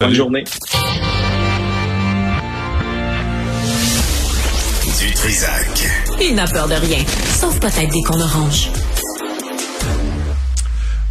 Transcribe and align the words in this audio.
Bonne 0.00 0.14
journée. 0.14 0.44
Du 4.98 5.12
Trisac. 5.14 5.88
Il 6.20 6.34
n'a 6.34 6.46
peur 6.46 6.68
de 6.68 6.74
rien, 6.74 6.98
sauf 7.38 7.58
peut-être 7.60 7.90
des 7.92 8.02
qu'on 8.02 8.18
orange. 8.20 8.70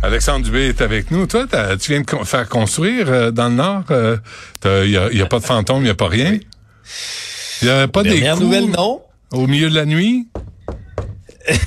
Alexandre 0.01 0.45
Dubé 0.45 0.69
est 0.69 0.81
avec 0.81 1.11
nous. 1.11 1.27
Toi, 1.27 1.45
tu 1.79 1.91
viens 1.91 2.01
de 2.01 2.05
con- 2.05 2.23
faire 2.25 2.47
construire 2.49 3.09
euh, 3.11 3.29
dans 3.31 3.49
le 3.49 3.55
Nord. 3.55 3.83
Il 4.65 4.89
n'y 4.89 4.97
a, 4.97 5.11
y 5.11 5.21
a 5.21 5.25
pas 5.27 5.39
de 5.39 5.45
fantôme, 5.45 5.79
il 5.81 5.83
n'y 5.85 5.89
a 5.89 5.95
pas 5.95 6.07
rien. 6.07 6.39
Il 7.61 7.67
n'y 7.67 7.71
a 7.73 7.87
pas 7.87 8.01
des 8.03 8.21
coups 8.21 8.39
nouvelle, 8.41 8.69
non. 8.71 9.01
au 9.31 9.45
milieu 9.47 9.69
de 9.69 9.75
la 9.75 9.85
nuit? 9.85 10.27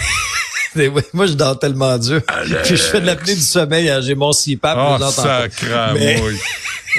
Moi, 1.12 1.26
je 1.26 1.34
dors 1.34 1.58
tellement 1.58 1.98
dur. 1.98 2.20
Puis 2.64 2.76
je 2.76 2.82
fais 2.82 3.00
de 3.00 3.06
l'apnée 3.06 3.34
du 3.34 3.40
sommeil. 3.42 3.90
hein. 3.90 4.00
J'ai 4.00 4.14
mon 4.14 4.32
CPAP. 4.32 4.76
Oh, 4.76 4.96
l'entends 4.98 5.22
pas. 5.22 5.46
Mais- 5.94 6.20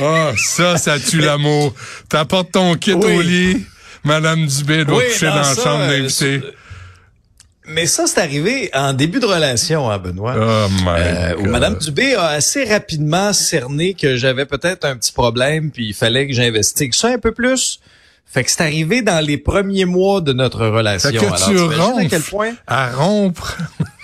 Oh, 0.02 0.30
ça, 0.38 0.78
ça 0.78 1.00
tue 1.00 1.20
l'amour. 1.20 1.74
T'apportes 2.10 2.52
ton 2.52 2.76
kit 2.76 2.94
Oui. 2.94 3.14
au 3.16 3.22
lit. 3.22 3.66
Madame 4.04 4.46
Dubé 4.46 4.84
doit 4.86 4.98
Oui, 4.98 5.04
coucher 5.12 5.28
dans 5.28 5.36
la 5.36 5.56
chambre 5.56 5.84
euh, 5.84 5.98
d'invité. 6.00 6.42
Mais 7.66 7.86
ça, 7.86 8.06
c'est 8.08 8.20
arrivé 8.20 8.70
en 8.74 8.92
début 8.92 9.22
de 9.22 9.26
relation, 9.26 9.90
hein, 9.90 9.98
Benoît. 9.98 10.36
Oh, 10.38 10.68
my 10.84 10.88
Euh, 10.98 11.36
où. 11.38 11.46
Madame 11.46 11.78
Dubé 11.78 12.14
a 12.16 12.28
assez 12.28 12.66
rapidement 12.66 13.32
cerné 13.32 13.94
que 13.94 14.18
j'avais 14.18 14.46
peut-être 14.46 14.84
un 14.84 14.98
petit 14.98 15.14
problème, 15.14 15.72
puis 15.72 15.88
il 15.90 15.94
fallait 15.94 16.28
que 16.28 16.34
j'investigue 16.34 16.94
ça 16.94 17.08
un 17.10 17.20
peu 17.20 17.32
plus. 17.32 17.80
Fait 18.26 18.44
que 18.44 18.52
c'est 18.52 18.62
arrivé 18.64 19.02
dans 19.04 19.24
les 19.26 19.38
premiers 19.38 19.86
mois 19.86 20.20
de 20.20 20.34
notre 20.34 20.66
relation. 20.68 21.10
Fait 21.12 21.18
que 21.18 21.24
Alors, 21.26 21.96
tu 21.96 22.06
à 22.06 22.10
quel 22.10 22.22
point? 22.24 22.52
à 22.68 22.92
rompre. 22.92 23.58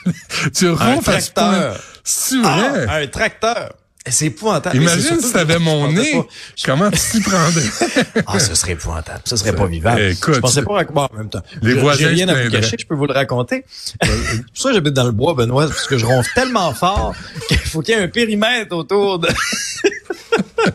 tu 0.56 0.68
Un 0.68 0.76
ronfles 0.76 1.10
à 1.10 1.20
ce 1.20 1.32
point. 1.32 1.44
tracteur. 1.50 1.80
C'est 2.06 2.36
Ah, 2.46 2.84
un 3.02 3.08
tracteur. 3.08 3.74
C'est 4.12 4.26
épouvantable. 4.28 4.76
Imagine 4.78 5.20
si 5.22 5.32
t'avais 5.34 5.60
mon 5.60 5.92
nez. 5.92 6.12
pas- 6.14 6.28
Comment 6.66 6.92
tu 6.92 7.00
t'y 7.12 7.22
prendrais? 7.22 7.64
Ah, 8.28 8.40
ce 8.40 8.54
serait 8.56 8.74
épouvantable. 8.74 9.22
Ce 9.26 9.36
serait 9.36 9.56
pas 9.56 9.66
vivable. 9.66 10.02
Écoute, 10.02 10.36
je 10.36 10.40
pensais 10.40 10.62
pas 10.64 10.80
à 10.80 10.86
quoi 10.86 11.10
en 11.14 11.18
même 11.18 11.30
temps. 11.30 11.42
les 11.62 11.72
Je- 11.72 11.78
voisins 11.80 12.08
rien 12.08 12.28
à 12.30 12.44
vous 12.44 12.50
cacher, 12.52 12.76
je 12.80 12.86
peux 12.86 12.96
vous 12.96 13.06
le 13.08 13.14
raconter. 13.14 13.66
C'est 14.02 14.08
pour 14.08 14.10
ça 14.56 14.70
que 14.70 14.76
j'habite 14.76 14.94
dans 14.94 15.04
le 15.06 15.12
bois, 15.12 15.34
Benoît, 15.34 15.68
parce 15.68 15.88
que 15.88 15.98
je 15.98 16.06
ronfle 16.06 16.30
tellement 16.36 16.74
fort 16.74 17.14
qu'il 17.48 17.58
faut 17.58 17.82
qu'il 17.82 17.96
y 17.96 17.98
ait 17.98 18.02
un 18.04 18.08
périmètre 18.08 18.76
autour 18.76 19.20
de, 19.20 19.28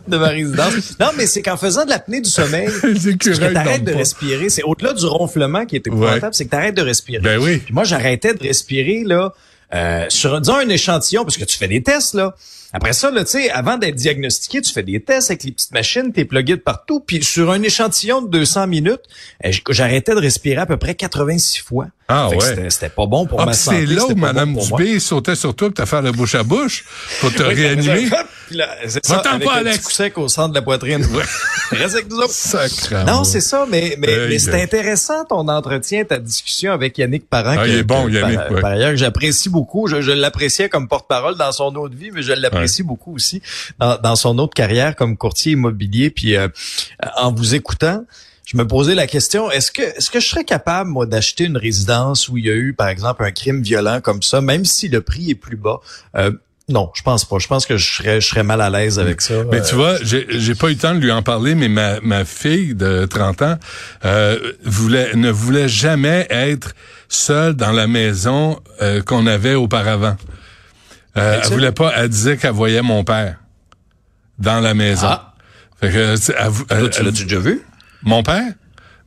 de 0.09 0.17
ma 0.17 0.29
résidence. 0.29 0.99
Non, 1.01 1.09
mais 1.17 1.27
c'est 1.27 1.43
qu'en 1.43 1.57
faisant 1.57 1.85
de 1.85 1.91
l'apnée 1.91 2.21
du 2.21 2.31
sommeil, 2.31 2.69
c'est 3.01 3.17
que 3.17 3.53
t'arrêtes 3.53 3.85
de 3.85 3.93
pas. 3.93 3.99
respirer. 3.99 4.49
C'est 4.49 4.63
au-delà 4.63 4.93
du 4.93 5.05
ronflement 5.07 5.65
qui 5.67 5.77
est 5.77 5.87
épouvantable, 5.87 6.25
Ouais. 6.27 6.29
c'est 6.33 6.45
que 6.47 6.51
t'arrêtes 6.51 6.77
de 6.77 6.83
respirer. 6.83 7.21
Ben 7.21 7.39
oui. 7.41 7.59
Puis 7.59 7.75
moi, 7.75 7.85
j'arrêtais 7.85 8.35
de 8.35 8.43
respirer, 8.43 9.03
là, 9.05 9.33
euh, 9.75 10.07
sur, 10.09 10.41
disons, 10.41 10.57
un 10.57 10.69
échantillon, 10.69 11.25
parce 11.25 11.37
que 11.37 11.45
tu 11.45 11.57
fais 11.57 11.69
des 11.69 11.83
tests, 11.83 12.15
là. 12.15 12.35
Après 12.77 12.93
ça, 12.93 13.11
là, 13.11 13.25
tu 13.25 13.31
sais, 13.31 13.51
avant 13.51 13.79
d'être 13.79 13.95
diagnostiqué, 13.95 14.61
tu 14.61 14.73
fais 14.73 14.83
des 14.83 15.01
tests 15.01 15.31
avec 15.31 15.45
les 15.45 15.53
petites 15.53 15.73
machines, 15.73 16.13
t'es 16.13 16.25
plugué 16.25 16.57
de 16.57 16.61
partout. 16.61 17.01
Puis 17.01 17.23
sur 17.25 17.51
un 17.53 17.63
échantillon 17.63 18.21
de 18.21 18.29
200 18.29 18.67
minutes, 18.67 19.01
euh, 19.47 19.51
j'arrêtais 19.71 20.13
de 20.15 20.21
respirer 20.21 20.61
à 20.61 20.67
peu 20.67 20.77
près 20.77 20.95
86 20.97 21.59
fois. 21.61 21.87
Ah 22.07 22.29
Fait 22.31 22.37
ouais. 22.37 22.71
c'était- 22.71 22.91
pas 22.91 23.07
bon 23.07 23.25
pour 23.27 23.41
Ah, 23.41 23.47
ma 23.47 23.55
santé. 23.55 23.87
c'est 23.87 23.95
là 23.95 24.05
où 24.05 24.15
Madame 24.15 24.53
bon. 24.53 24.63
Dubé 24.77 25.01
sautait 25.01 25.37
sur 25.37 25.57
toi 25.57 25.69
pour 25.71 25.75
te 25.83 25.89
faire 25.89 26.03
le 26.03 26.13
bouche 26.13 26.35
à 26.35 26.43
bouche 26.43 26.85
pour 27.23 27.33
te 27.33 27.43
Oui, 27.49 27.55
réanimer. 27.55 28.11
C'est 28.87 29.07
ça, 29.07 29.23
avec 29.33 29.49
pas, 29.49 29.55
un 29.55 29.59
Alex. 29.61 29.79
petit 29.87 29.95
sec 29.95 30.19
au 30.19 30.29
centre 30.29 30.51
de 30.51 30.55
la 30.57 30.61
poitrine. 30.63 31.03
Reste 31.71 31.95
avec 31.95 32.11
nous 32.11 32.19
autres. 32.19 33.05
Non, 33.07 33.25
c'est 33.25 33.41
ça, 33.41 33.65
mais, 33.71 33.97
mais, 33.99 34.29
mais 34.29 34.39
c'est 34.39 34.63
intéressant 34.63 35.25
ton 35.25 35.49
entretien, 35.49 36.05
ta 36.05 36.19
discussion 36.19 36.73
avec 36.73 36.99
Yannick 36.99 37.27
Parent. 37.29 37.57
Ah, 37.59 37.65
que- 37.65 37.71
il 37.71 37.79
est 37.79 37.83
bon, 37.83 38.05
que, 38.07 38.11
Yannick, 38.13 38.37
par, 38.37 38.53
ouais. 38.53 38.61
par 38.61 38.71
ailleurs, 38.73 38.91
que 38.91 38.97
j'apprécie 38.97 39.49
beaucoup. 39.49 39.87
Je, 39.89 40.03
je 40.03 40.13
l'appréciais 40.13 40.69
comme 40.69 40.89
porte-parole 40.89 41.37
dans 41.39 41.53
son 41.53 41.75
autre 41.77 41.97
vie, 41.97 42.11
mais 42.13 42.21
je 42.23 42.35
l'apprécie 42.35 42.64
beaucoup 42.83 43.15
aussi 43.15 43.43
dans, 43.79 43.99
dans 43.99 44.17
son 44.17 44.39
autre 44.39 44.55
carrière 44.55 44.97
comme 44.97 45.17
courtier 45.17 45.53
immobilier. 45.53 46.11
Puis 46.11 46.37
euh, 46.37 46.49
en 47.17 47.33
vous 47.33 47.55
écoutant, 47.55 48.05
je 48.45 48.57
me 48.57 48.67
posais 48.67 48.95
la 48.95 49.07
question 49.07 49.51
est-ce 49.51 49.73
que 49.73 49.83
est-ce 49.83 50.11
que 50.11 50.21
je 50.21 50.29
serais 50.29 50.45
capable 50.45 50.91
moi 50.91 51.07
d'acheter 51.07 51.45
une 51.45 51.57
résidence 51.57 52.29
où 52.29 52.37
il 52.37 52.45
y 52.47 52.51
a 52.51 52.55
eu 52.55 52.75
par 52.75 52.89
exemple 52.89 53.25
un 53.25 53.31
crime 53.31 53.63
violent 53.63 54.01
comme 54.01 54.23
ça, 54.23 54.41
même 54.41 54.65
si 54.65 54.89
le 54.89 55.01
prix 55.01 55.31
est 55.31 55.35
plus 55.35 55.57
bas? 55.57 55.81
Euh, 56.17 56.31
non, 56.69 56.91
je 56.95 57.03
pense 57.03 57.27
pas. 57.27 57.39
Je 57.39 57.47
pense 57.47 57.67
que 57.67 57.77
je 57.77 57.97
serais, 57.97 58.21
je 58.23 58.27
serais 58.27 58.43
mal 58.43 58.63
à 58.63 58.71
l'aise 58.71 58.99
avec 58.99 59.21
ça. 59.21 59.35
Mais 59.51 59.61
Euh, 59.61 59.65
tu 59.69 59.75
vois, 59.75 59.97
j'ai 60.03 60.27
j'ai 60.31 60.55
pas 60.55 60.69
eu 60.69 60.73
le 60.73 60.79
temps 60.79 60.95
de 60.95 61.01
lui 61.01 61.13
en 61.13 61.23
parler, 61.23 61.55
mais 61.55 61.69
ma, 61.69 62.01
ma 62.01 62.25
fille 62.25 62.75
de 62.75 63.05
30 63.05 63.43
ans 63.43 63.59
euh, 64.07 64.53
voulait 64.65 65.15
ne 65.15 65.31
voulait 65.31 65.69
jamais 65.69 66.27
être 66.31 66.75
seule 67.09 67.55
dans 67.55 67.73
la 67.73 67.87
maison 67.87 68.61
euh, 68.81 69.03
qu'on 69.03 69.27
avait 69.27 69.55
auparavant. 69.55 70.17
Euh, 71.17 71.37
elle 71.39 71.45
ça? 71.45 71.51
voulait 71.55 71.73
pas, 71.73 71.93
elle 71.97 72.09
disait 72.09 72.37
qu'elle 72.37 72.51
voyait 72.53 72.83
mon 72.83 73.05
père 73.05 73.37
dans 74.39 74.61
la 74.61 74.75
maison. 74.75 75.07
Ah. 75.09 75.35
Fait 75.81 75.91
que, 75.91 76.15
elle 76.39 76.49
vou- 76.49 76.65
toi, 76.65 76.77
elle- 76.79 76.91
tu 76.91 77.03
l'as-tu 77.03 77.23
déjà 77.25 77.39
vu? 77.39 77.61
mon 78.03 78.23
père? 78.23 78.53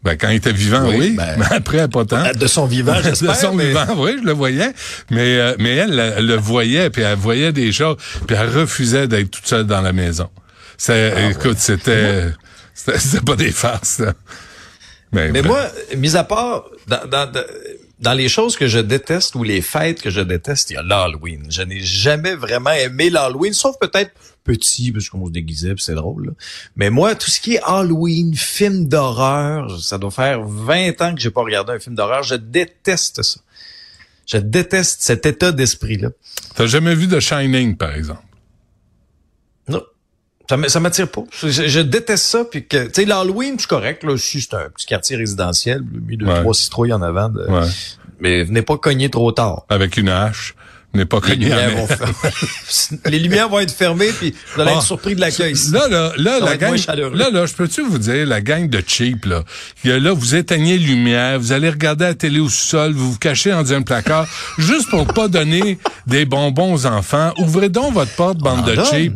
Ben, 0.03 0.15
quand 0.15 0.29
il 0.29 0.35
était 0.35 0.53
vivant, 0.53 0.87
oui. 0.87 0.95
Oui, 0.99 1.09
ben- 1.17 1.35
mais 1.37 1.45
après, 1.51 1.87
pas 1.89 2.05
tant. 2.05 2.23
De 2.33 2.47
son 2.47 2.65
vivant, 2.65 2.95
j'espère. 3.03 3.31
de 3.33 3.35
son 3.37 3.53
mais- 3.53 3.67
vivant, 3.69 3.85
oui, 3.97 4.15
je 4.21 4.25
le 4.25 4.31
voyais. 4.31 4.71
Mais, 5.11 5.37
euh, 5.37 5.55
mais 5.59 5.75
elle, 5.75 5.99
elle, 6.17 6.25
le 6.27 6.35
voyait, 6.35 6.89
puis 6.89 7.01
elle 7.01 7.17
voyait 7.17 7.51
des 7.51 7.71
choses, 7.71 7.97
puis 8.25 8.35
elle 8.39 8.49
refusait 8.49 9.07
d'être 9.07 9.31
toute 9.31 9.47
seule 9.47 9.65
dans 9.65 9.81
la 9.81 9.91
maison. 9.93 10.29
Ah 10.87 11.29
écoute, 11.31 11.57
c'était, 11.57 12.25
c'était, 12.73 12.99
c'était 12.99 13.25
pas 13.25 13.35
des 13.35 13.51
farces, 13.51 13.99
là. 13.99 14.13
Mais, 15.11 15.31
Mais 15.31 15.41
ben, 15.41 15.47
moi, 15.47 15.61
mis 15.97 16.15
à 16.15 16.23
part, 16.23 16.65
dans, 16.87 17.05
dans, 17.09 17.31
dans- 17.31 17.43
dans 17.99 18.13
les 18.13 18.29
choses 18.29 18.55
que 18.55 18.67
je 18.67 18.79
déteste 18.79 19.35
ou 19.35 19.43
les 19.43 19.61
fêtes 19.61 20.01
que 20.01 20.09
je 20.09 20.21
déteste, 20.21 20.69
il 20.69 20.73
y 20.73 20.77
a 20.77 20.83
l'Halloween. 20.83 21.47
Je 21.49 21.63
n'ai 21.63 21.79
jamais 21.79 22.35
vraiment 22.35 22.71
aimé 22.71 23.09
l'Halloween, 23.09 23.53
sauf 23.53 23.75
peut-être 23.79 24.11
petit, 24.43 24.91
parce 24.91 25.09
qu'on 25.09 25.25
se 25.25 25.31
déguisait, 25.31 25.73
puis 25.73 25.83
c'est 25.83 25.95
drôle. 25.95 26.27
là. 26.27 26.31
Mais 26.75 26.89
moi, 26.89 27.15
tout 27.15 27.29
ce 27.29 27.39
qui 27.39 27.55
est 27.55 27.61
Halloween, 27.63 28.35
film 28.35 28.87
d'horreur, 28.87 29.81
ça 29.81 29.97
doit 29.97 30.11
faire 30.11 30.43
20 30.43 31.01
ans 31.01 31.15
que 31.15 31.21
j'ai 31.21 31.31
pas 31.31 31.41
regardé 31.41 31.73
un 31.73 31.79
film 31.79 31.95
d'horreur. 31.95 32.23
Je 32.23 32.35
déteste 32.35 33.23
ça. 33.23 33.39
Je 34.25 34.37
déteste 34.37 35.01
cet 35.01 35.25
état 35.25 35.51
d'esprit-là. 35.51 36.09
t'as 36.55 36.67
jamais 36.67 36.95
vu 36.95 37.07
de 37.07 37.19
Shining, 37.19 37.77
par 37.77 37.95
exemple? 37.95 38.21
Non. 39.67 39.81
Ça 40.67 40.79
m'attire 40.79 41.07
pas. 41.09 41.23
Je, 41.41 41.49
je- 41.49 41.67
je 41.67 41.79
déteste 41.79 42.25
ça. 42.25 42.43
Puis 42.49 42.65
que, 42.67 42.85
tu 42.85 42.91
sais, 42.93 43.05
l'Halloween, 43.05 43.55
c'est 43.59 43.67
correct. 43.67 44.03
Là, 44.03 44.17
si 44.17 44.41
c'est 44.41 44.53
un 44.53 44.69
petit 44.75 44.85
quartier 44.85 45.17
résidentiel, 45.17 45.81
mis 46.07 46.17
deux, 46.17 46.25
Ouais. 46.25 46.39
trois 46.41 46.53
citrouilles 46.53 46.93
en 46.93 47.01
avant. 47.01 47.29
de- 47.29 47.45
Ouais. 47.47 47.67
Mais 48.19 48.43
venez 48.43 48.61
pas 48.61 48.77
cogner 48.77 49.09
trop 49.09 49.31
tard. 49.31 49.65
Avec 49.69 49.97
une 49.97 50.09
hache. 50.09 50.55
N'est 50.93 51.05
pas 51.05 51.19
Les 51.27 51.35
lumières, 51.35 51.69
vont 51.75 51.87
les 53.05 53.19
lumières 53.19 53.49
vont 53.49 53.59
être 53.59 53.73
fermées, 53.73 54.09
puis 54.17 54.33
vous 54.55 54.61
allez 54.61 54.71
Ah. 54.73 54.77
être 54.77 54.83
surpris 54.83 55.15
de 55.15 55.19
l'accueil. 55.21 55.53
Là, 55.71 55.87
là, 55.89 56.13
là, 56.17 56.39
la 56.39 56.57
gang, 56.57 56.75
là, 57.13 57.29
là, 57.29 57.45
je 57.45 57.53
peux-tu 57.53 57.81
vous 57.83 57.97
dire, 57.99 58.25
la 58.25 58.41
gang 58.41 58.67
de 58.69 58.81
cheap, 58.87 59.25
là, 59.25 59.43
là, 59.83 60.13
vous 60.13 60.33
éteignez 60.35 60.77
les 60.77 60.85
lumières, 60.85 61.39
vous 61.39 61.51
allez 61.51 61.69
regarder 61.69 62.05
la 62.05 62.13
télé 62.15 62.39
au 62.39 62.49
sol, 62.49 62.93
vous 62.93 63.11
vous 63.11 63.17
cachez 63.19 63.51
dans 63.51 63.73
un 63.73 63.81
placard, 63.81 64.27
juste 64.57 64.89
pour 64.89 65.05
pas 65.07 65.27
donner 65.27 65.77
des 66.07 66.25
bonbons 66.25 66.73
aux 66.73 66.85
enfants. 66.85 67.33
Ouvrez 67.37 67.69
donc 67.69 67.93
votre 67.93 68.15
porte, 68.15 68.37
bande 68.39 68.65
de 68.65 68.81
cheap. 68.85 69.13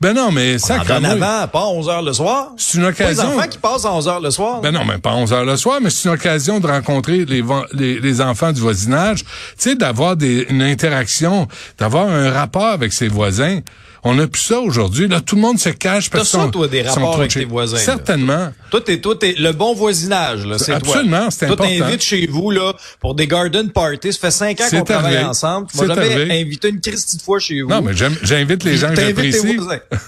Ben 0.00 0.12
non, 0.12 0.30
mais 0.30 0.58
ça, 0.58 0.80
En 0.80 0.84
donne 0.84 1.04
avant, 1.06 1.48
pas 1.48 1.60
à 1.60 1.66
11 1.66 1.88
heures 1.88 2.02
le 2.02 2.12
soir. 2.12 2.52
c'est 2.56 2.78
une 2.78 2.84
Pas 2.84 2.90
les 3.10 3.18
occasion. 3.20 3.36
enfants 3.36 3.48
qui 3.48 3.58
passent 3.58 3.84
à 3.84 3.92
11 3.92 4.08
heures 4.08 4.20
le 4.20 4.30
soir. 4.30 4.60
Ben 4.60 4.70
non, 4.70 4.84
mais 4.84 4.98
pas 4.98 5.12
11 5.14 5.32
heures 5.32 5.44
le 5.44 5.56
soir, 5.56 5.80
mais 5.82 5.90
c'est 5.90 6.08
une 6.08 6.14
occasion 6.14 6.60
de 6.60 6.66
rencontrer 6.68 7.24
les, 7.24 7.42
les, 7.72 7.98
les 7.98 8.20
enfants 8.20 8.52
du 8.52 8.60
voisinage, 8.60 9.24
tu 9.24 9.26
sais, 9.58 9.74
d'avoir 9.74 10.16
des, 10.16 10.46
une 10.50 10.62
interaction, 10.62 11.48
d'avoir 11.78 12.08
un 12.08 12.30
rapport 12.30 12.66
avec 12.66 12.92
ses 12.92 13.08
voisins. 13.08 13.58
On 14.04 14.14
n'a 14.14 14.28
plus 14.28 14.40
ça 14.42 14.60
aujourd'hui. 14.60 15.08
Là, 15.08 15.20
tout 15.20 15.34
le 15.34 15.42
monde 15.42 15.58
se 15.58 15.70
cache 15.70 16.08
parce 16.08 16.30
T'as 16.30 16.38
qu'ils 16.38 16.46
ça, 16.46 16.52
toi, 16.52 16.68
des 16.68 16.82
rapports 16.82 17.16
avec 17.16 17.32
tes 17.32 17.44
voisins. 17.44 17.78
Certainement. 17.78 18.52
Toi, 18.70 18.80
t'es, 18.80 19.00
toi, 19.00 19.16
t'es 19.18 19.34
le 19.36 19.50
bon 19.50 19.74
voisinage, 19.74 20.46
là, 20.46 20.56
c'est 20.56 20.66
toi. 20.66 20.76
Absolument, 20.76 21.30
c'est 21.32 21.46
Toi, 21.46 21.54
important. 21.54 21.68
t'invites 21.84 22.02
chez 22.02 22.28
vous, 22.28 22.52
là, 22.52 22.74
pour 23.00 23.16
des 23.16 23.26
garden 23.26 23.70
parties. 23.70 24.12
Ça 24.12 24.20
fait 24.20 24.30
cinq 24.30 24.60
ans 24.60 24.64
qu'on 24.70 24.84
travaille 24.84 25.24
ensemble. 25.24 25.66
Tu 25.66 25.84
m'as 25.84 25.94
jamais 25.96 26.40
invité 26.40 26.68
une 26.68 26.80
Christie 26.80 27.16
de 27.16 27.22
fois 27.22 27.40
chez 27.40 27.60
vous. 27.60 27.68
Non, 27.68 27.82
mais 27.82 27.92
j'invite 28.22 28.62
les 28.62 28.76
gens 28.76 28.94
que 28.94 29.00
j'apprécie. 29.04 29.58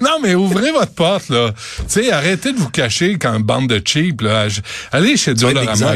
Non, 0.00 0.18
mais 0.22 0.34
ouvrez 0.34 0.72
votre 0.72 0.92
porte, 0.94 1.30
là. 1.30 1.52
Tu 1.78 1.84
sais, 1.88 2.10
arrêtez 2.12 2.52
de 2.52 2.58
vous 2.58 2.68
cacher 2.70 3.16
quand 3.18 3.38
bande 3.40 3.68
de 3.68 3.80
cheap, 3.84 4.20
là. 4.20 4.46
Allez 4.92 5.16
chez 5.16 5.34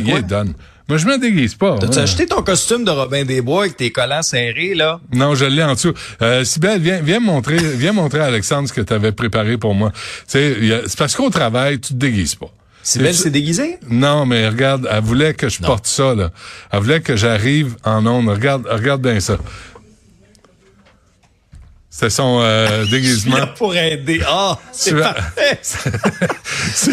quoi? 0.03 0.19
il 0.21 0.27
donne. 0.27 0.55
Moi, 0.89 0.99
je 0.99 1.07
me 1.07 1.19
déguise 1.19 1.55
pas. 1.55 1.79
T'as-tu 1.79 1.99
acheté 1.99 2.27
ton 2.27 2.43
costume 2.43 2.85
de 2.85 2.91
Robin 2.91 3.25
des 3.25 3.41
Bois 3.41 3.63
avec 3.63 3.77
tes 3.77 3.91
collants 3.91 4.23
serrés, 4.23 4.75
là? 4.75 5.01
Non, 5.13 5.35
je 5.35 5.47
l'ai 5.47 5.63
en 5.63 5.75
dessous. 5.75 5.95
Euh, 6.23 6.45
viens, 6.79 7.01
viens 7.01 7.21
montrer, 7.21 7.57
viens 7.57 7.93
montrer 7.93 8.21
à 8.21 8.27
Alexandre 8.27 8.69
ce 8.69 8.73
que 8.75 8.83
tu 8.83 8.93
avais 8.93 9.13
préparé 9.13 9.57
pour 9.57 9.75
moi. 9.75 9.93
C'est 10.27 10.57
parce 10.99 11.17
qu'au 11.17 11.31
travail, 11.31 11.81
tu 11.81 11.95
te 11.95 11.99
déguises 11.99 12.35
pas. 12.35 12.51
Sybelle 12.83 13.15
C'est- 13.15 13.23
s'est 13.25 13.31
déguisée? 13.31 13.79
Non, 13.89 14.27
mais 14.27 14.47
regarde, 14.47 14.87
elle 14.91 15.03
voulait 15.03 15.33
que 15.33 15.49
je 15.49 15.61
porte 15.61 15.87
ça, 15.87 16.15
là. 16.15 16.31
Elle 16.71 16.81
voulait 16.81 17.01
que 17.01 17.17
j'arrive 17.17 17.77
en 17.83 18.05
ondes. 18.07 18.29
Regarde, 18.29 18.67
regarde 18.71 19.01
bien 19.01 19.21
ça. 19.21 19.39
C'est 21.97 22.11
son 22.11 22.41
euh, 22.43 22.85
déguisement. 22.91 23.37
Là 23.37 23.47
pour 23.47 23.77
aider. 23.77 24.21
Ah, 24.27 24.59
c'est 24.73 24.91
Tu 24.91 24.97
vas- 24.97 25.15
parfait. 25.15 25.61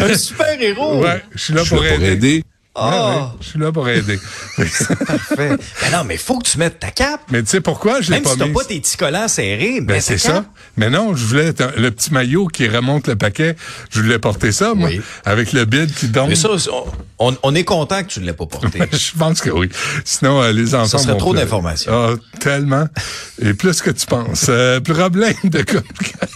un 0.00 0.14
super 0.16 0.60
héros. 0.62 1.02
Ouais, 1.02 1.20
je 1.34 1.42
suis 1.42 1.54
là 1.54 1.62
Je 1.62 1.66
suis 1.66 1.74
pour 1.74 1.84
là 1.84 1.94
pour 1.96 2.04
aider. 2.04 2.44
Ouais, 2.74 2.82
ouais, 2.84 3.22
je 3.42 3.48
suis 3.48 3.58
là 3.58 3.70
pour 3.70 3.86
aider. 3.86 4.18
Parfait. 5.06 5.56
Mais 5.82 5.90
non, 5.90 6.04
mais 6.04 6.16
faut 6.16 6.38
que 6.38 6.48
tu 6.48 6.56
mettes 6.56 6.78
ta 6.78 6.90
cape. 6.90 7.20
mais 7.30 7.42
tu 7.42 7.50
sais 7.50 7.60
pourquoi 7.60 8.00
je 8.00 8.10
l'ai 8.10 8.16
Même 8.16 8.22
pas 8.24 8.30
si 8.30 8.38
t'as 8.38 8.46
mis? 8.46 8.52
pas 8.54 8.64
tes 8.64 8.80
petits 8.80 8.96
collants 8.96 9.28
serrés, 9.28 9.82
Ben 9.82 10.00
c'est 10.00 10.16
ça. 10.16 10.44
Mais 10.78 10.88
non, 10.88 11.14
je 11.14 11.24
voulais 11.26 11.52
le 11.76 11.90
petit 11.90 12.12
maillot 12.14 12.46
qui 12.46 12.66
remonte 12.68 13.08
le 13.08 13.16
paquet. 13.16 13.56
Je 13.90 14.00
voulais 14.00 14.18
porter 14.18 14.52
ça, 14.52 14.72
moi, 14.74 14.88
Oui. 14.88 15.02
avec 15.26 15.52
le 15.52 15.66
bide 15.66 15.92
qui 15.94 16.10
tombe. 16.10 16.30
Mais 16.30 16.34
ça, 16.34 16.48
on, 17.18 17.36
on- 17.42 17.54
est 17.54 17.64
content 17.64 18.02
que 18.02 18.08
tu 18.08 18.20
ne 18.20 18.24
l'aies 18.24 18.32
pas 18.32 18.46
porté. 18.46 18.78
Je 18.92 19.18
pense 19.18 19.42
que 19.42 19.50
oui. 19.50 19.68
Sinon, 20.06 20.40
euh, 20.42 20.52
les 20.52 20.74
enfants. 20.74 20.96
serait 20.96 21.12
vont 21.12 21.18
trop 21.18 21.34
d'informations. 21.34 21.92
Ah, 21.92 22.14
tellement. 22.40 22.86
Et 23.42 23.52
plus 23.52 23.82
que 23.82 23.90
tu 23.90 24.06
penses. 24.06 24.46
Euh, 24.48 24.80
problème 24.80 25.34
de 25.44 25.62
communication. 25.62 26.28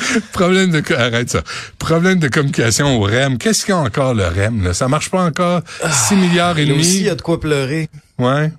problème 0.32 0.70
de 0.70 0.94
arrête 0.94 1.30
ça. 1.30 1.42
Problème 1.78 2.18
de 2.18 2.28
communication 2.28 3.00
au 3.00 3.02
REM. 3.04 3.38
Qu'est-ce 3.38 3.64
qu'il 3.64 3.74
y 3.74 3.76
a 3.76 3.80
encore 3.80 4.14
le 4.14 4.24
REM 4.26 4.62
là? 4.62 4.74
Ça 4.74 4.88
marche 4.88 5.10
pas 5.10 5.22
encore? 5.24 5.62
6 6.08 6.16
milliards 6.16 6.58
et 6.58 6.64
Là 6.66 6.74
aussi, 6.74 6.88
il 6.90 6.92
demi. 6.94 7.04
y 7.06 7.10
a 7.10 7.14
de 7.14 7.22
quoi 7.22 7.40
pleurer. 7.40 7.88
Ouais. 8.18 8.52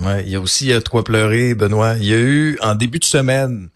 Ouais, 0.00 0.22
il 0.24 0.30
y 0.30 0.36
a 0.36 0.40
aussi 0.40 0.64
il 0.66 0.70
y 0.70 0.72
a 0.72 0.80
de 0.80 0.88
quoi 0.88 1.04
pleurer, 1.04 1.54
Benoît. 1.54 1.94
Il 1.98 2.06
y 2.06 2.14
a 2.14 2.18
eu, 2.18 2.58
en 2.62 2.74
début 2.74 2.98
de 2.98 3.04
semaine, 3.04 3.68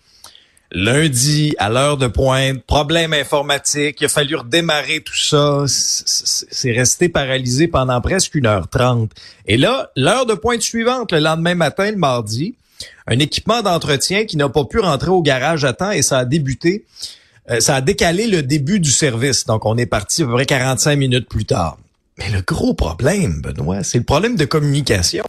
lundi, 0.72 1.54
à 1.58 1.68
l'heure 1.68 1.96
de 1.98 2.06
pointe, 2.06 2.62
problème 2.66 3.12
informatique. 3.12 4.00
Il 4.00 4.06
a 4.06 4.08
fallu 4.08 4.36
redémarrer 4.36 5.00
tout 5.00 5.16
ça. 5.16 5.64
C'est 5.66 6.72
resté 6.72 7.08
paralysé 7.08 7.68
pendant 7.68 8.00
presque 8.00 8.34
une 8.34 8.46
heure 8.46 8.68
trente. 8.68 9.12
Et 9.46 9.56
là, 9.56 9.90
l'heure 9.96 10.26
de 10.26 10.34
pointe 10.34 10.62
suivante, 10.62 11.12
le 11.12 11.18
lendemain 11.20 11.54
matin, 11.54 11.90
le 11.90 11.96
mardi, 11.98 12.54
un 13.06 13.18
équipement 13.18 13.62
d'entretien 13.62 14.24
qui 14.24 14.36
n'a 14.36 14.48
pas 14.48 14.64
pu 14.64 14.78
rentrer 14.78 15.10
au 15.10 15.22
garage 15.22 15.64
à 15.64 15.72
temps 15.72 15.90
et 15.90 16.02
ça 16.02 16.18
a 16.18 16.24
débuté. 16.24 16.84
euh, 17.50 17.60
ça 17.60 17.76
a 17.76 17.80
décalé 17.80 18.26
le 18.26 18.42
début 18.42 18.80
du 18.80 18.90
service. 18.90 19.46
Donc, 19.46 19.64
on 19.64 19.76
est 19.78 19.86
parti 19.86 20.22
à 20.22 20.26
peu 20.26 20.32
près 20.32 20.46
45 20.46 20.96
minutes 20.96 21.28
plus 21.28 21.44
tard. 21.44 21.78
Mais 22.18 22.30
le 22.30 22.42
gros 22.42 22.74
problème, 22.74 23.40
Benoît, 23.40 23.82
c'est 23.82 23.98
le 23.98 24.04
problème 24.04 24.36
de 24.36 24.44
communication. 24.44 25.24